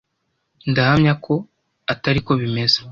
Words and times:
Ndahamya 0.71 1.13
ko 1.25 1.33
atari 1.93 2.19
ko 2.25 2.31
bimeze. 2.41 2.77